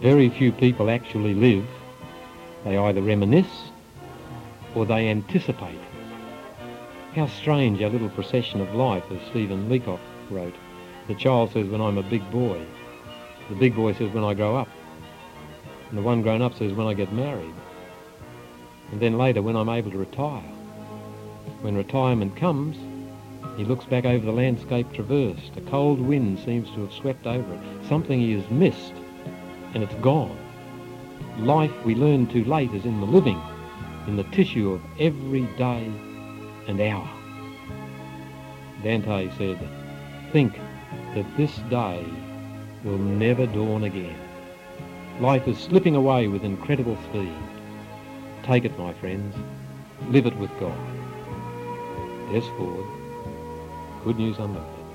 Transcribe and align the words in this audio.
Very 0.00 0.28
few 0.28 0.52
people 0.52 0.90
actually 0.90 1.34
live. 1.34 1.66
They 2.64 2.76
either 2.76 3.00
reminisce 3.00 3.70
or 4.74 4.84
they 4.84 5.08
anticipate. 5.08 5.80
How 7.14 7.26
strange 7.26 7.80
our 7.80 7.88
little 7.88 8.10
procession 8.10 8.60
of 8.60 8.74
life, 8.74 9.04
as 9.10 9.18
Stephen 9.30 9.70
Leacock 9.70 10.00
wrote. 10.30 10.54
The 11.08 11.14
child 11.14 11.52
says, 11.52 11.66
when 11.68 11.80
I'm 11.80 11.96
a 11.96 12.02
big 12.02 12.30
boy. 12.30 12.62
The 13.48 13.54
big 13.54 13.74
boy 13.74 13.94
says, 13.94 14.12
when 14.12 14.24
I 14.24 14.34
grow 14.34 14.54
up. 14.56 14.68
And 15.88 15.96
the 15.96 16.02
one 16.02 16.20
grown 16.20 16.42
up 16.42 16.54
says, 16.54 16.74
when 16.74 16.86
I 16.86 16.92
get 16.92 17.12
married. 17.12 17.54
And 18.92 19.00
then 19.00 19.16
later, 19.16 19.40
when 19.40 19.56
I'm 19.56 19.70
able 19.70 19.90
to 19.92 19.98
retire. 19.98 20.42
When 21.62 21.74
retirement 21.74 22.36
comes, 22.36 22.76
he 23.56 23.64
looks 23.64 23.86
back 23.86 24.04
over 24.04 24.26
the 24.26 24.32
landscape 24.32 24.92
traversed. 24.92 25.56
A 25.56 25.62
cold 25.62 26.00
wind 26.00 26.38
seems 26.40 26.68
to 26.72 26.82
have 26.82 26.92
swept 26.92 27.26
over 27.26 27.54
it. 27.54 27.60
Something 27.88 28.20
he 28.20 28.32
has 28.32 28.50
missed, 28.50 28.92
and 29.76 29.84
it's 29.84 29.94
gone. 29.96 30.34
Life 31.36 31.84
we 31.84 31.94
learn 31.94 32.26
too 32.28 32.44
late 32.44 32.72
is 32.72 32.86
in 32.86 32.98
the 32.98 33.06
living, 33.06 33.38
in 34.06 34.16
the 34.16 34.24
tissue 34.24 34.72
of 34.72 34.80
every 34.98 35.42
day 35.58 35.92
and 36.66 36.80
hour. 36.80 37.06
Dante 38.82 39.28
said, 39.36 39.58
think 40.32 40.54
that 41.14 41.26
this 41.36 41.54
day 41.68 42.02
will 42.84 42.96
never 42.96 43.46
dawn 43.46 43.84
again. 43.84 44.18
Life 45.20 45.46
is 45.46 45.58
slipping 45.58 45.94
away 45.94 46.26
with 46.26 46.42
incredible 46.42 46.96
speed. 47.10 47.36
Take 48.44 48.64
it, 48.64 48.78
my 48.78 48.94
friends. 48.94 49.36
Live 50.08 50.24
it 50.24 50.36
with 50.38 50.50
God. 50.58 50.78
Des, 52.32 52.48
Ford. 52.56 52.86
Good 54.04 54.16
News 54.16 54.38
Unlocked. 54.38 54.85